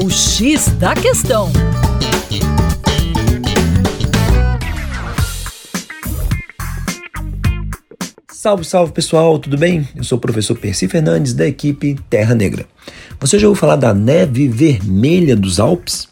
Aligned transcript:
O 0.00 0.08
X 0.08 0.68
da 0.78 0.94
Questão. 0.94 1.50
Salve, 8.30 8.64
salve 8.64 8.92
pessoal, 8.92 9.40
tudo 9.40 9.58
bem? 9.58 9.88
Eu 9.96 10.04
sou 10.04 10.16
o 10.16 10.20
professor 10.20 10.56
Percy 10.56 10.86
Fernandes 10.86 11.34
da 11.34 11.44
equipe 11.44 11.96
Terra 12.08 12.36
Negra. 12.36 12.64
Você 13.18 13.40
já 13.40 13.48
ouviu 13.48 13.60
falar 13.60 13.74
da 13.74 13.92
neve 13.92 14.46
vermelha 14.46 15.34
dos 15.34 15.58
Alpes? 15.58 16.06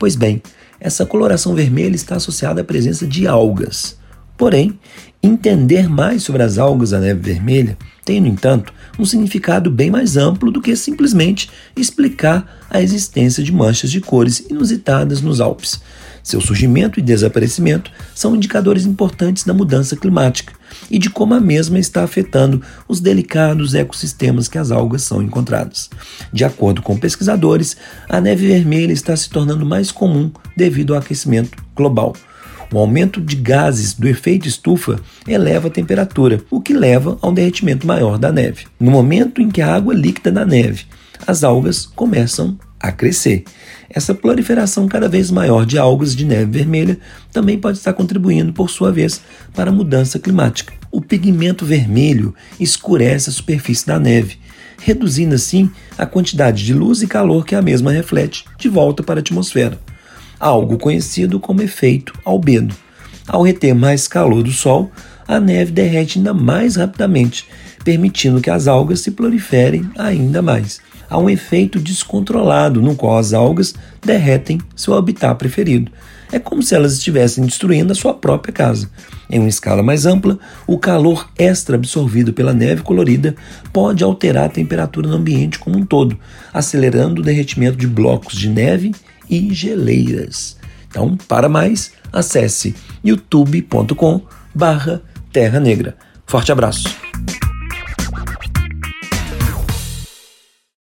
Pois 0.00 0.16
bem, 0.16 0.42
essa 0.80 1.04
coloração 1.04 1.54
vermelha 1.54 1.94
está 1.94 2.16
associada 2.16 2.62
à 2.62 2.64
presença 2.64 3.06
de 3.06 3.26
algas. 3.26 3.98
Porém, 4.38 4.78
entender 5.26 5.88
mais 5.88 6.22
sobre 6.22 6.42
as 6.42 6.58
algas 6.58 6.90
da 6.90 7.00
neve 7.00 7.20
vermelha 7.20 7.76
tem, 8.06 8.20
no 8.20 8.28
entanto, 8.28 8.72
um 8.96 9.04
significado 9.04 9.68
bem 9.68 9.90
mais 9.90 10.16
amplo 10.16 10.52
do 10.52 10.60
que 10.60 10.76
simplesmente 10.76 11.50
explicar 11.76 12.64
a 12.70 12.80
existência 12.80 13.42
de 13.42 13.50
manchas 13.50 13.90
de 13.90 14.00
cores 14.00 14.46
inusitadas 14.48 15.20
nos 15.20 15.40
Alpes. 15.40 15.80
Seu 16.22 16.40
surgimento 16.40 17.00
e 17.00 17.02
desaparecimento 17.02 17.90
são 18.14 18.36
indicadores 18.36 18.86
importantes 18.86 19.42
da 19.42 19.52
mudança 19.52 19.96
climática 19.96 20.52
e 20.88 20.98
de 20.98 21.10
como 21.10 21.34
a 21.34 21.40
mesma 21.40 21.80
está 21.80 22.04
afetando 22.04 22.62
os 22.86 23.00
delicados 23.00 23.74
ecossistemas 23.74 24.46
que 24.46 24.58
as 24.58 24.70
algas 24.70 25.02
são 25.02 25.20
encontradas. 25.20 25.90
De 26.32 26.44
acordo 26.44 26.82
com 26.82 26.96
pesquisadores, 26.96 27.76
a 28.08 28.20
neve 28.20 28.46
vermelha 28.46 28.92
está 28.92 29.16
se 29.16 29.28
tornando 29.28 29.66
mais 29.66 29.90
comum 29.90 30.30
devido 30.56 30.94
ao 30.94 31.00
aquecimento 31.00 31.58
global. 31.74 32.14
O 32.72 32.78
aumento 32.78 33.20
de 33.20 33.36
gases 33.36 33.94
do 33.94 34.08
efeito 34.08 34.48
estufa 34.48 34.98
eleva 35.26 35.68
a 35.68 35.70
temperatura, 35.70 36.42
o 36.50 36.60
que 36.60 36.74
leva 36.74 37.16
a 37.22 37.28
um 37.28 37.34
derretimento 37.34 37.86
maior 37.86 38.18
da 38.18 38.32
neve. 38.32 38.66
No 38.78 38.90
momento 38.90 39.40
em 39.40 39.50
que 39.50 39.62
a 39.62 39.72
água 39.72 39.94
líquida 39.94 40.32
da 40.32 40.44
neve, 40.44 40.84
as 41.26 41.44
algas 41.44 41.86
começam 41.86 42.58
a 42.80 42.90
crescer. 42.90 43.44
Essa 43.88 44.14
proliferação 44.14 44.88
cada 44.88 45.08
vez 45.08 45.30
maior 45.30 45.64
de 45.64 45.78
algas 45.78 46.14
de 46.14 46.24
neve 46.24 46.58
vermelha 46.58 46.98
também 47.32 47.58
pode 47.58 47.78
estar 47.78 47.92
contribuindo, 47.92 48.52
por 48.52 48.68
sua 48.68 48.92
vez, 48.92 49.20
para 49.54 49.70
a 49.70 49.74
mudança 49.74 50.18
climática. 50.18 50.74
O 50.90 51.00
pigmento 51.00 51.64
vermelho 51.64 52.34
escurece 52.58 53.30
a 53.30 53.32
superfície 53.32 53.86
da 53.86 53.98
neve, 53.98 54.38
reduzindo 54.82 55.36
assim 55.36 55.70
a 55.96 56.04
quantidade 56.04 56.64
de 56.64 56.74
luz 56.74 57.00
e 57.00 57.06
calor 57.06 57.46
que 57.46 57.54
a 57.54 57.62
mesma 57.62 57.92
reflete 57.92 58.44
de 58.58 58.68
volta 58.68 59.02
para 59.02 59.20
a 59.20 59.22
atmosfera 59.22 59.78
algo 60.38 60.78
conhecido 60.78 61.40
como 61.40 61.62
efeito 61.62 62.12
albedo. 62.24 62.74
Ao 63.26 63.42
reter 63.42 63.74
mais 63.74 64.06
calor 64.06 64.42
do 64.42 64.52
Sol, 64.52 64.90
a 65.26 65.40
neve 65.40 65.72
derrete 65.72 66.18
ainda 66.18 66.32
mais 66.32 66.76
rapidamente, 66.76 67.48
permitindo 67.84 68.40
que 68.40 68.50
as 68.50 68.68
algas 68.68 69.00
se 69.00 69.10
proliferem 69.10 69.88
ainda 69.96 70.40
mais. 70.40 70.80
Há 71.08 71.18
um 71.18 71.30
efeito 71.30 71.78
descontrolado 71.78 72.80
no 72.82 72.94
qual 72.96 73.18
as 73.18 73.32
algas 73.32 73.74
derretem 74.04 74.60
seu 74.74 74.94
habitat 74.94 75.36
preferido. 75.36 75.90
É 76.32 76.40
como 76.40 76.62
se 76.62 76.74
elas 76.74 76.94
estivessem 76.94 77.44
destruindo 77.44 77.92
a 77.92 77.94
sua 77.94 78.12
própria 78.12 78.52
casa. 78.52 78.90
Em 79.30 79.38
uma 79.38 79.48
escala 79.48 79.82
mais 79.82 80.06
ampla, 80.06 80.38
o 80.66 80.78
calor 80.78 81.28
extra 81.38 81.76
absorvido 81.76 82.32
pela 82.32 82.52
neve 82.52 82.82
colorida 82.82 83.36
pode 83.72 84.02
alterar 84.02 84.46
a 84.46 84.48
temperatura 84.48 85.08
no 85.08 85.14
ambiente 85.14 85.58
como 85.58 85.78
um 85.78 85.86
todo, 85.86 86.18
acelerando 86.52 87.20
o 87.20 87.24
derretimento 87.24 87.76
de 87.76 87.86
blocos 87.86 88.36
de 88.36 88.48
neve 88.48 88.92
e 89.28 89.52
geleiras. 89.52 90.56
Então, 90.88 91.16
para 91.28 91.48
mais, 91.48 91.92
acesse 92.12 92.74
youtube.com 93.04 94.22
barra 94.54 95.02
Terra 95.32 95.60
Negra. 95.60 95.96
Forte 96.26 96.50
abraço! 96.50 97.05